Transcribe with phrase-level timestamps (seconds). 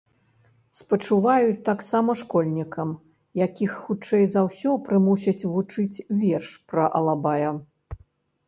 [0.77, 2.93] Спачуваюць таксама школьнікам,
[3.45, 7.49] якіх, хутчэй за ўсё, прымусяць вучыць верш пра алабая.